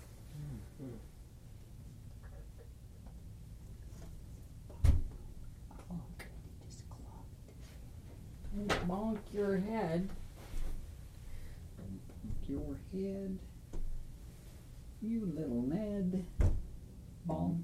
Don't 8.51 8.87
bonk 8.87 9.19
your 9.31 9.57
head. 9.57 10.09
Bonk 11.79 12.49
your 12.49 12.75
head. 12.91 13.37
You 14.99 15.31
little 15.35 15.61
Ned. 15.61 16.25
Bonk. 17.27 17.61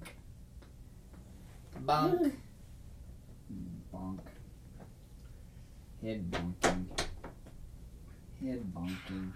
Bonk. 1.83 2.33
Bonk. 3.91 4.19
Head 6.03 6.29
bonking. 6.29 6.85
Head 8.39 8.61
bonking. 8.75 9.31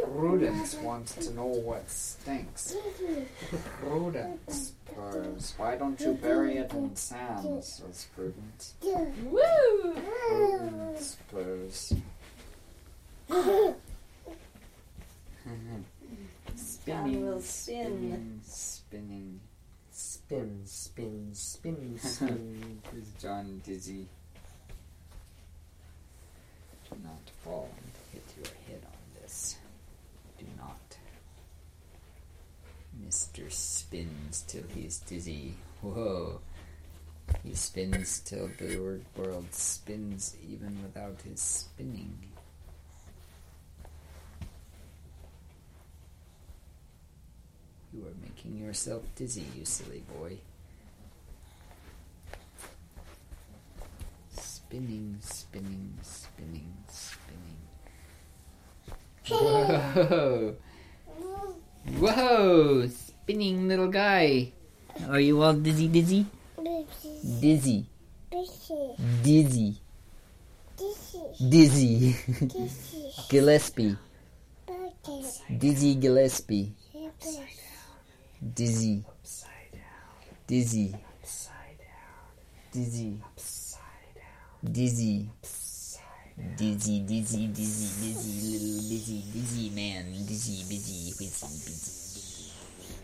Prudence 0.03 0.74
wants 0.76 1.14
to 1.16 1.34
know 1.34 1.46
what 1.46 1.88
stinks. 1.90 2.76
Prudence 3.80 4.72
purrs. 4.94 5.55
Why 5.57 5.76
don't 5.76 6.00
you 6.00 6.14
bury 6.14 6.57
it 6.57 6.72
in 6.72 6.94
sand? 6.96 7.62
says 7.64 8.07
Prudence. 8.14 8.74
Woo! 8.82 9.94
Prudence 10.28 11.16
purrs. 11.30 11.94
John 16.86 17.22
will 17.22 17.40
spin. 17.40 18.40
spinning, 18.44 19.40
Spin, 19.90 20.61
spin, 20.64 21.28
spin, 21.32 21.98
spin. 21.98 22.80
Is 22.96 23.09
John 23.22 23.61
dizzy? 23.64 24.09
Not 27.03 27.30
fall 27.43 27.70
and 27.76 27.93
hit 28.12 28.24
your 28.36 28.53
head 28.68 28.84
on 28.84 29.22
this. 29.22 29.57
Do 30.38 30.45
not. 30.59 30.99
Mr. 33.07 33.51
spins 33.51 34.45
till 34.47 34.64
he's 34.74 34.99
dizzy. 34.99 35.55
Whoa. 35.80 36.40
He 37.43 37.55
spins 37.55 38.20
till 38.20 38.51
the 38.59 39.01
world 39.16 39.53
spins 39.55 40.36
even 40.47 40.82
without 40.82 41.20
his 41.22 41.40
spinning. 41.40 42.18
You 47.93 48.03
are 48.03 48.14
making 48.22 48.59
yourself 48.59 49.03
dizzy, 49.16 49.45
you 49.57 49.64
silly 49.64 50.03
boy. 50.18 50.38
Spinning, 54.72 55.20
spinning, 55.20 55.92
spinning, 56.00 56.72
spinning. 56.88 57.60
Whoa! 59.28 60.56
Whoa! 62.00 62.88
Spinning 62.88 63.68
little 63.68 63.88
guy. 63.88 64.50
Are 65.10 65.20
you 65.20 65.42
all 65.42 65.52
dizzy, 65.52 65.88
dizzy? 65.88 66.24
Dizzy. 66.56 67.84
Dizzy. 68.32 68.96
Dizzy. 69.22 69.76
Dizzy. 71.36 72.16
Gillespie. 73.28 73.98
Dizzy 75.52 75.96
Gillespie. 75.96 76.72
Dizzy. 78.40 79.04
Upside 79.06 79.68
down, 79.70 80.46
Dizzy. 80.46 80.96
Dizzy. 82.72 83.20
Dizzy. 84.62 85.28
Dizzy, 86.56 87.00
dizzy, 87.00 87.48
dizzy, 87.48 87.88
dizzy, 87.98 88.34
little 88.46 88.88
busy, 88.88 89.22
dizzy 89.34 89.70
man, 89.74 90.04
dizzy, 90.24 90.62
busy, 90.70 91.10
whizzy, 91.18 91.50
busy. 91.66 92.52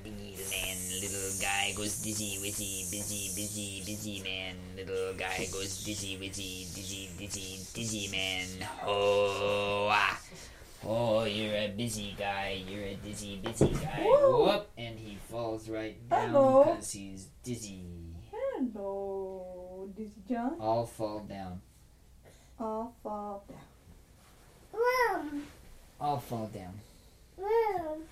Busy 0.05 0.39
man, 0.55 0.79
little 1.03 1.35
guy 1.43 1.75
goes 1.77 1.99
dizzy, 2.01 2.39
wizzy, 2.39 2.89
busy, 2.93 3.35
busy, 3.35 3.83
busy 3.85 4.23
man. 4.23 4.55
Little 4.77 5.15
guy 5.19 5.49
goes 5.53 5.83
dizzy, 5.85 6.17
wizzy, 6.17 6.73
dizzy, 6.73 7.11
dizzy, 7.19 7.59
dizzy 7.75 8.09
man. 8.13 8.47
Oh, 8.87 9.89
ah. 9.91 10.17
Oh, 10.87 11.25
you're 11.25 11.57
a 11.57 11.75
busy 11.77 12.15
guy. 12.17 12.63
You're 12.69 12.85
a 12.85 12.95
dizzy, 12.95 13.41
busy 13.43 13.75
guy. 13.83 14.05
Woo. 14.05 14.47
Whoop, 14.47 14.71
and 14.79 14.97
he 14.97 15.19
falls 15.29 15.69
right 15.69 15.99
down 16.09 16.31
because 16.31 16.93
he's 16.93 17.27
dizzy. 17.43 17.85
Hello, 18.31 19.68
Dizzy 19.97 20.23
John. 20.29 20.57
All 20.61 20.87
fall 20.87 21.21
down. 21.21 21.61
All 22.61 22.95
fall 23.03 23.45
down. 23.49 23.59
Room, 24.73 25.43
All 26.01 26.19
fall 26.19 26.47
down. 26.53 26.75
room, 27.37 28.03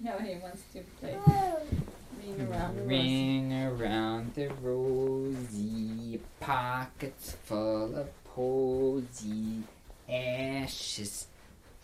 Now 0.00 0.18
he 0.18 0.36
wants 0.36 0.62
to 0.74 0.82
play 1.00 1.14
room. 1.14 1.82
ring 2.20 2.48
around 2.50 2.76
the 2.76 2.82
rosy. 2.82 2.88
Ring 2.88 3.52
around 3.62 4.34
the 4.34 4.48
rosy 4.62 6.20
pockets 6.40 7.36
full 7.44 7.96
of 7.96 8.08
posy 8.24 9.62
ashes, 10.08 11.26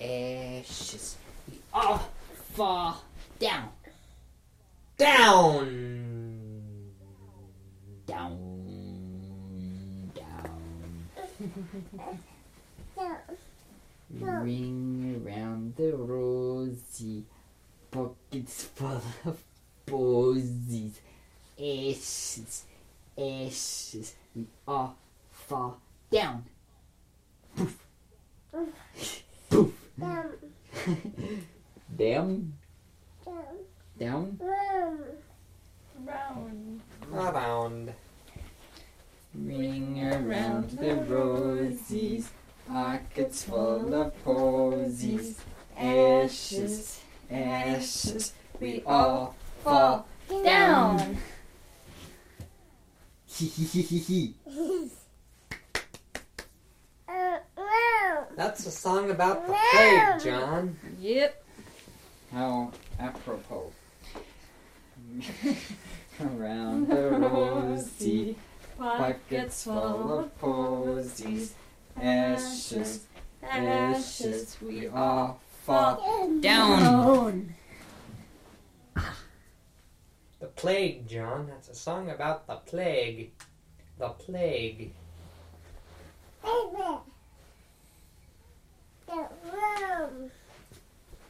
ashes. 0.01 1.16
We 1.51 1.59
all 1.73 2.11
fall 2.55 3.03
down, 3.39 3.70
Down. 4.99 6.51
Down, 8.13 10.13
down. 10.15 11.09
Ring 14.21 15.23
around 15.25 15.75
the 15.77 15.97
rosy 15.97 17.25
pockets 17.91 18.65
full 18.75 19.01
of 19.25 19.43
posies, 19.87 21.01
ashes, 21.59 22.65
ashes. 23.17 24.15
We 24.37 24.45
all 24.69 24.95
fall 25.31 25.81
down. 26.11 26.45
Poof. 27.57 27.79
Down, 31.99 31.99
Down, 31.99 32.53
down, 33.99 33.99
down. 33.99 34.39
Room. 36.07 36.80
Round. 37.11 37.34
Around. 37.34 37.94
Ring 39.34 40.12
around 40.12 40.70
the 40.70 40.94
rosies, 41.09 42.26
pockets 42.68 43.44
full 43.44 43.94
of 43.94 44.24
posies, 44.24 45.40
ashes, 45.76 47.00
ashes. 47.30 48.34
We 48.61 48.82
all 48.84 49.34
fall 49.64 50.07
down. 50.44 51.16
Hee 53.26 53.46
hee 53.46 53.64
hee 53.64 53.82
hee 53.82 53.98
hee. 53.98 54.34
Uh. 57.09 57.38
That's 58.36 58.66
a 58.66 58.70
song 58.70 59.11
about 59.11 59.46
the 59.46 59.55
plague, 59.72 60.20
John. 60.22 60.76
Yep. 61.00 61.42
How 62.32 62.70
apropos. 63.00 63.72
Around 66.21 66.89
the 66.89 67.11
rosy 67.11 68.37
pockets 68.79 69.65
full 69.65 70.21
of 70.21 70.39
posies, 70.39 71.55
ashes, 72.01 73.07
ashes, 73.43 74.57
we 74.61 74.89
all 74.89 75.41
fall 75.65 76.31
down. 76.41 77.55
The 80.41 80.47
plague, 80.57 81.07
John. 81.09 81.47
That's 81.47 81.69
a 81.69 81.75
song 81.75 82.11
about 82.11 82.47
the 82.47 82.57
plague. 82.57 83.31
The 83.99 84.09
plague. 84.09 84.93
Baby. 86.43 86.99
The 89.07 89.29
room. 89.53 90.31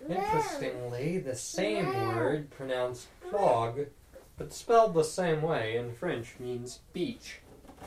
Interestingly, 0.08 1.18
the 1.18 1.34
same 1.34 1.86
word 2.14 2.50
pronounced 2.50 3.06
plog, 3.30 3.86
but 4.36 4.52
spelled 4.52 4.94
the 4.94 5.04
same 5.04 5.42
way 5.42 5.76
in 5.76 5.92
French 5.94 6.34
means 6.40 6.80
beach. 6.92 7.38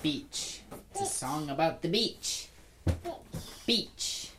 Beach. 0.02 0.62
It's 0.92 1.02
a 1.02 1.06
song 1.06 1.50
about 1.50 1.82
the 1.82 1.90
beach. 1.90 2.50
Beach. 3.66 4.32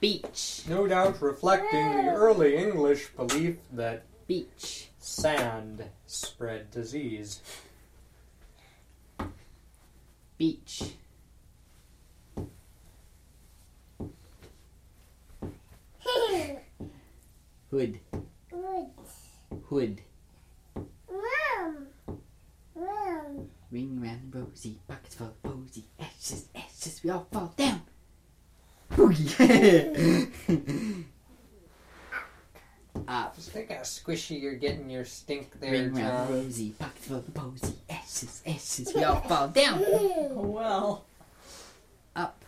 Beach. 0.00 0.62
No 0.68 0.86
doubt 0.86 1.20
reflecting 1.20 1.96
the 1.96 2.12
early 2.12 2.56
English 2.56 3.08
belief 3.16 3.56
that 3.72 4.04
Beach. 4.26 4.88
sand 4.98 5.84
spread 6.06 6.70
disease. 6.70 7.40
Beach. 10.38 10.94
Hood. 16.14 16.58
Wood. 17.70 17.98
Hood. 19.68 20.00
Room. 21.08 21.86
Room. 22.74 23.50
Ring 23.70 24.00
round 24.00 24.32
rosy, 24.34 24.78
pockets 24.88 25.16
full 25.16 25.28
of 25.28 25.42
posy, 25.42 25.84
ashes, 25.98 26.48
ashes, 26.54 27.00
we 27.02 27.10
all 27.10 27.26
fall 27.32 27.52
down. 27.56 27.82
Boogie. 28.92 30.28
Up. 30.48 31.04
Ah, 33.08 33.30
just 33.34 33.50
think 33.50 33.70
how 33.70 33.80
squishy 33.80 34.40
you're 34.40 34.54
getting 34.54 34.88
your 34.88 35.04
stink 35.04 35.60
there, 35.60 35.72
Ring 35.72 35.92
round 35.94 36.28
John. 36.28 36.32
rosy, 36.32 36.70
pockets 36.70 37.06
full 37.06 37.16
of 37.18 37.34
posy, 37.34 37.74
ashes, 37.90 38.40
ashes, 38.46 38.92
we 38.94 39.02
all 39.04 39.20
fall 39.20 39.48
down. 39.48 39.82
Oh, 39.90 40.40
well. 40.46 41.04
Up. 42.16 42.43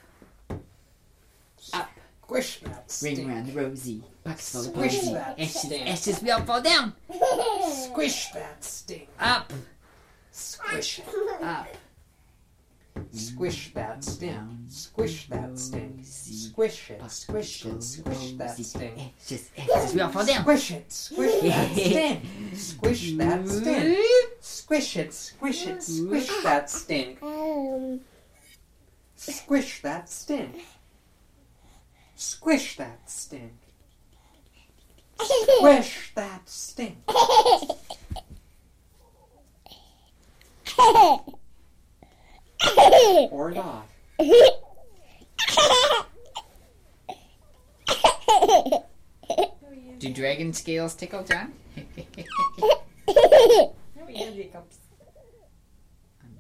Up. 2.37 2.43
Squish 2.43 2.61
that 2.61 2.91
stink. 2.91 3.19
Ring 3.19 3.29
round 3.29 3.55
rosy, 3.55 4.03
pockets 4.23 4.53
full 4.53 4.61
of 4.61 4.67
Squish 4.67 4.99
posy, 4.99 5.13
that 5.15 5.41
ashes, 5.41 5.63
stink. 5.63 5.89
ashes, 5.89 6.23
we 6.23 6.31
all 6.31 6.43
fall 6.43 6.61
down. 6.61 6.93
Squish 7.73 8.29
that 8.33 8.63
stink. 8.63 9.09
Up. 9.19 9.53
Squish 10.31 10.99
it. 10.99 11.43
Up. 11.43 11.69
Squish 13.11 13.73
that 13.73 14.05
stink. 14.05 14.33
Down. 14.35 14.65
Squish 14.69 15.29
that 15.29 15.59
stink. 15.59 16.01
Squish 16.03 16.91
it. 16.91 17.11
Squish 17.11 17.65
it. 17.65 17.83
Squish 17.83 18.33
that 18.33 18.57
stink. 18.57 18.99
Ashes, 18.99 19.51
ashes, 19.57 19.95
we 19.95 20.01
all 20.03 20.11
fall 20.11 20.27
down. 20.27 20.43
Squish 20.43 20.71
it. 20.73 20.93
Squish 20.93 21.41
that 21.41 21.71
stink. 21.73 22.23
Squish 22.53 23.13
that 23.17 23.49
stink. 23.49 23.99
Squish 24.41 24.97
it. 24.97 25.15
Squish 25.15 25.67
it. 25.67 25.83
Squish 25.83 26.43
that 26.43 26.69
stink. 26.71 27.23
Um. 27.23 28.01
Squish 29.17 29.81
that 29.81 30.11
stink. 30.11 30.63
Squish 32.17 32.77
that 32.77 33.11
stink. 33.11 33.53
Squish 35.21 36.13
that 36.15 36.49
stink. 36.49 36.97
Or 43.31 43.51
not. 43.51 43.87
Do 49.99 50.13
dragon 50.13 50.55
scales 50.55 50.95
tickle, 50.95 51.23
John? 51.23 51.53
Now 51.77 51.85
we 54.07 54.17
have 54.17 54.35
hiccups. 54.35 54.79
I'm 56.23 56.37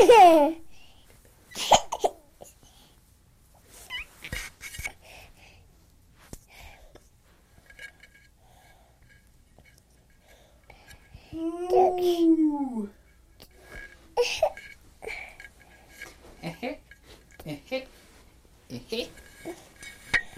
sorry. 0.00 0.58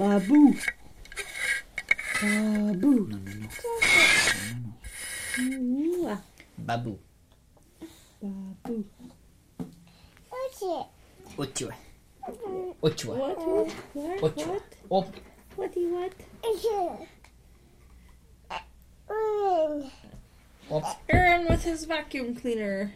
Babu. 0.00 0.56
Babu. 2.22 2.80
No, 2.80 2.96
no, 3.04 3.18
no. 3.18 3.48
Ooh, 5.40 6.18
Babu. 6.56 6.98
Babu. 8.22 8.84
What's 10.30 10.62
it? 10.62 10.86
Ochua. 11.36 11.74
Ochua. 12.82 13.14
What? 13.16 13.38
What? 13.38 13.68
What? 13.92 14.20
Ochua. 14.22 14.46
What? 14.48 14.64
Op. 14.88 15.08
What? 15.56 15.76
What? 15.76 16.14
Room. 19.08 19.90
Aaron 21.08 21.46
with 21.48 21.64
his 21.64 21.84
vacuum 21.84 22.34
cleaner. 22.34 22.92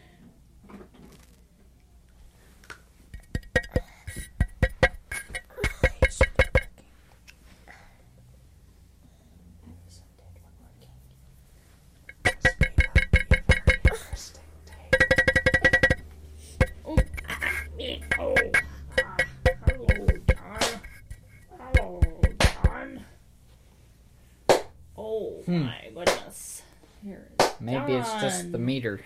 The 28.55 28.59
meter. 28.61 29.01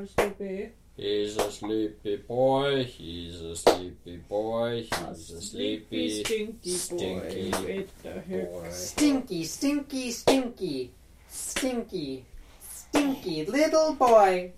There 0.00 0.08
Sleepy. 0.08 0.72
He's 0.96 1.36
a 1.36 1.50
sleepy 1.50 2.16
boy. 2.16 2.84
He's 2.84 3.42
a 3.42 3.54
sleepy 3.54 4.16
boy. 4.16 4.88
He's 4.88 5.30
a 5.30 5.42
sleepy, 5.42 6.24
sleepy. 6.24 6.24
stinky 6.24 6.70
boy. 6.70 6.78
stinky 6.78 7.50
With 7.50 8.02
the 8.02 8.12
hick. 8.20 8.50
boy. 8.50 8.68
Stinky, 8.70 9.44
stinky, 9.44 10.10
stinky. 10.10 10.90
Stinky, 11.28 12.24
stinky 12.60 13.44
little 13.44 13.92
boy. 13.92 14.52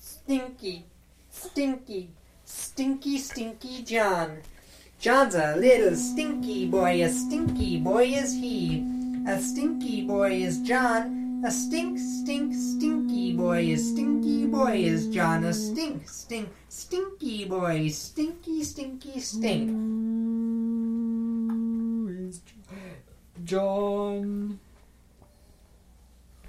Stinky, 0.00 0.86
stinky, 1.30 2.10
stinky, 2.44 3.18
stinky 3.18 3.82
John. 3.82 4.38
John's 5.00 5.34
a 5.34 5.56
little 5.56 5.96
stinky 5.96 6.66
boy, 6.68 7.02
a 7.02 7.08
stinky 7.10 7.78
boy 7.78 8.04
is 8.04 8.32
he. 8.34 8.86
A 9.26 9.40
stinky 9.40 10.02
boy 10.06 10.30
is 10.30 10.60
John. 10.60 11.15
A 11.46 11.50
stink, 11.52 11.96
stink, 11.96 12.52
stinky 12.52 13.32
boy 13.32 13.62
is 13.66 13.92
stinky 13.92 14.46
boy 14.46 14.78
is 14.78 15.06
John. 15.06 15.44
A 15.44 15.54
stink, 15.54 16.08
stink, 16.08 16.48
stinky 16.68 17.44
boy, 17.44 17.86
stinky, 17.86 18.64
stinky, 18.64 19.20
stink. 19.20 19.70
Who 21.48 22.08
is 22.08 22.40
John? 23.44 24.58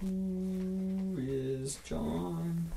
Who 0.02 1.16
is 1.20 1.76
John? 1.86 2.72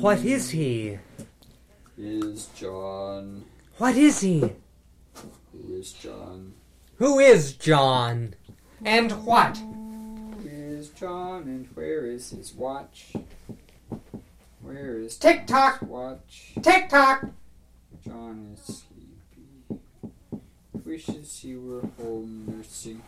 What 0.00 0.24
is 0.24 0.50
he? 0.50 0.98
Is 1.96 2.46
John? 2.56 3.44
What 3.78 3.96
is 3.96 4.18
he? 4.18 4.40
Who 5.52 5.74
is 5.78 5.92
John? 5.92 6.54
Who 6.96 7.20
is 7.20 7.52
John? 7.52 8.34
And 8.84 9.12
what? 9.24 9.56
John 10.96 11.42
and 11.42 11.68
where 11.74 12.06
is 12.06 12.30
his 12.30 12.54
watch? 12.54 13.12
Where 14.62 14.98
is 14.98 15.18
Tick 15.18 15.46
Tock 15.46 15.82
watch? 15.82 16.52
Tick 16.62 16.88
tock. 16.88 17.26
John 18.02 18.54
is 18.54 18.82
sleepy. 18.82 19.80
Wishes 20.84 21.38
he 21.40 21.56
were 21.56 21.86
home 21.98 22.44
nursing. 22.46 23.02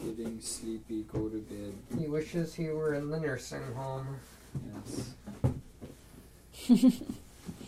Getting 0.00 0.40
sleepy, 0.40 1.04
go 1.04 1.28
to 1.28 1.38
bed. 1.38 1.72
He 1.98 2.06
wishes 2.06 2.54
he 2.54 2.68
were 2.68 2.94
in 2.94 3.10
the 3.10 3.18
nursing 3.18 3.74
home. 3.74 4.18
Yes. 4.74 5.14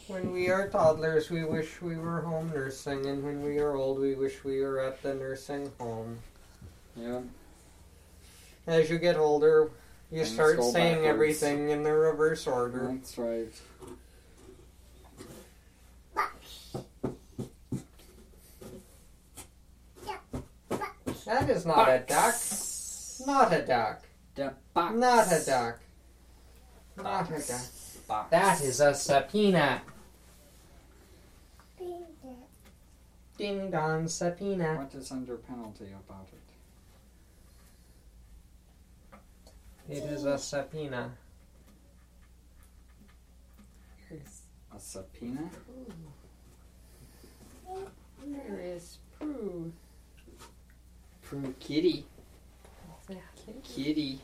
When 0.09 0.33
we 0.33 0.49
are 0.49 0.71
toddlers, 0.71 1.29
we 1.29 1.45
wish 1.45 1.83
we 1.83 1.97
were 1.97 2.23
home 2.23 2.51
nursing, 2.55 3.05
and 3.05 3.23
when 3.23 3.43
we 3.43 3.59
are 3.59 3.77
old, 3.77 3.99
we 3.99 4.15
wish 4.15 4.43
we 4.43 4.63
were 4.63 4.81
at 4.81 5.03
the 5.03 5.13
nursing 5.13 5.71
home. 5.79 6.19
Yeah. 6.97 7.21
As 8.69 8.91
you 8.91 8.99
get 8.99 9.17
older, 9.17 9.71
you 10.11 10.19
Things 10.19 10.35
start 10.35 10.63
saying 10.63 10.97
backwards. 10.97 11.07
everything 11.07 11.71
in 11.71 11.83
the 11.83 11.93
reverse 11.93 12.47
order. 12.47 12.91
That's 12.93 13.17
right. 13.17 13.49
That 21.25 21.49
is 21.49 21.65
not 21.65 21.89
a 21.89 21.99
duck. 22.07 22.35
Not 23.27 23.53
a 23.53 23.67
duck. 23.67 24.03
The 24.35 24.53
box. 24.75 24.95
Not 24.97 25.33
a 25.33 25.45
duck. 25.47 25.81
Not 26.97 27.31
a 27.31 27.47
duck. 27.47 27.61
Box. 28.07 28.31
That 28.31 28.61
is 28.63 28.81
a 28.81 28.95
subpoena. 28.95 29.81
Ding 33.39 33.71
dong 33.71 34.09
subpoena. 34.09 34.77
What 34.77 34.95
is 34.95 35.11
under 35.13 35.37
penalty 35.37 35.87
about 35.87 36.27
it? 36.33 36.38
It 39.91 40.05
is 40.05 40.27
a 40.27 40.37
subpoena. 40.37 41.11
A 44.11 44.79
subpoena? 44.79 45.49
There 48.27 48.61
is 48.61 48.99
Prue. 49.19 49.73
Prue 51.23 51.55
Kitty. 51.59 52.05
Kitty. 53.65 54.21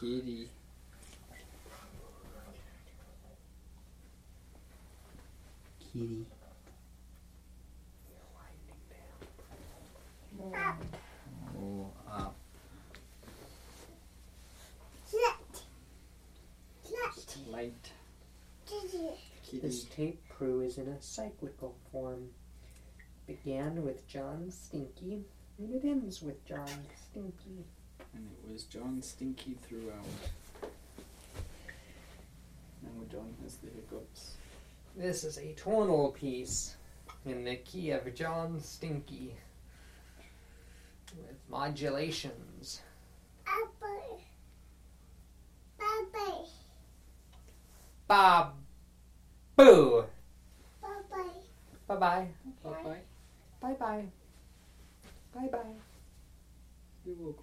Kitty. 0.00 0.48
Kitty. 5.92 6.26
Oh, 11.56 11.92
This 19.64 19.84
tape 19.84 20.28
crew 20.28 20.60
is 20.60 20.76
in 20.76 20.88
a 20.88 21.00
cyclical 21.00 21.74
form. 21.90 22.28
It 23.26 23.42
began 23.42 23.82
with 23.82 24.06
John 24.06 24.50
Stinky, 24.50 25.24
and 25.58 25.74
it 25.74 25.86
ends 25.86 26.20
with 26.20 26.44
John 26.44 26.68
Stinky. 27.08 27.64
And 28.14 28.28
it 28.30 28.52
was 28.52 28.64
John 28.64 29.00
Stinky 29.00 29.56
throughout. 29.66 30.04
Now 32.82 32.90
John 33.10 33.34
has 33.42 33.56
the 33.56 33.70
hiccups. 33.70 34.34
This 34.94 35.24
is 35.24 35.38
a 35.38 35.54
tonal 35.54 36.12
piece 36.12 36.76
in 37.24 37.44
the 37.44 37.56
key 37.56 37.92
of 37.92 38.14
John 38.14 38.60
Stinky 38.60 39.34
with 41.16 41.38
modulations. 41.48 42.82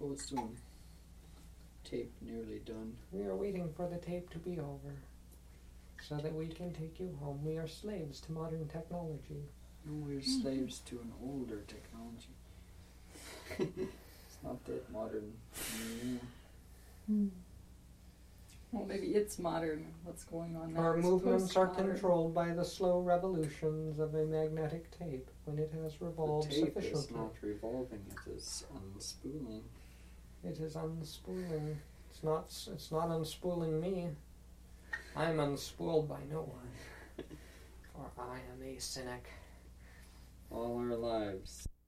Bye 0.02 0.08
bye. 0.08 0.08
We 0.08 0.08
will 0.08 0.14
go 0.14 0.16
soon. 0.16 0.56
tape 1.84 2.12
nearly 2.20 2.60
done. 2.64 2.96
We 3.10 3.24
are 3.24 3.36
waiting 3.36 3.72
for 3.76 3.88
the 3.88 3.98
tape 3.98 4.30
to 4.30 4.38
be 4.38 4.58
over 4.58 4.94
so 6.00 6.16
that 6.16 6.34
we 6.34 6.48
can 6.48 6.72
take 6.72 6.98
you 7.00 7.16
home. 7.20 7.44
We 7.44 7.56
are 7.58 7.68
slaves 7.68 8.20
to 8.22 8.32
modern 8.32 8.68
technology. 8.68 9.42
No, 9.84 9.92
we're 10.06 10.22
slaves 10.22 10.80
to 10.86 11.00
an 11.00 11.12
older 11.22 11.62
technology. 11.66 12.28
it's 13.58 14.38
not 14.42 14.64
that 14.66 14.90
modern 14.92 15.32
anymore. 16.00 16.20
Hmm. 17.06 17.28
Well, 18.72 18.86
maybe 18.86 19.08
it's 19.08 19.38
modern. 19.38 19.84
What's 20.04 20.24
going 20.24 20.56
on 20.56 20.72
now? 20.74 20.80
Our 20.80 20.96
movements 20.96 21.56
are 21.56 21.66
controlled 21.66 22.34
by 22.34 22.54
the 22.54 22.64
slow 22.64 23.00
revolutions 23.00 23.98
of 23.98 24.14
a 24.14 24.24
magnetic 24.24 24.90
tape 24.98 25.28
when 25.44 25.58
it 25.58 25.72
has 25.82 26.00
revolved 26.00 26.50
The 26.50 26.62
revolved 26.62 26.74
tape 26.74 26.76
is 26.78 27.02
sufficiently. 27.02 27.18
not 27.20 27.34
revolving; 27.42 28.00
it 28.10 28.30
is 28.30 28.64
unspooling. 28.74 29.62
It 30.44 30.58
is 30.58 30.74
unspooling. 30.74 31.76
It's 32.10 32.22
not. 32.22 32.46
It's 32.72 32.90
not 32.90 33.08
unspooling 33.08 33.80
me. 33.80 34.08
I 35.14 35.26
am 35.30 35.36
unspooled 35.36 36.08
by 36.08 36.20
no 36.30 36.40
one, 36.40 36.70
for 37.94 38.22
I 38.22 38.38
am 38.52 38.62
a 38.64 38.78
cynic. 38.78 39.28
All 40.50 40.78
our 40.78 40.96
lives, 40.96 41.66